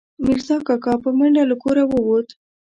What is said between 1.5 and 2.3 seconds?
کوره ووت